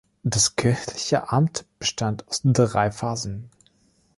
Das 0.23 0.55
kirchliche 0.55 1.29
Amt 1.31 1.67
bestand 1.77 2.27
aus 2.27 2.41
drei 2.43 2.89
Phasen. 2.89 3.51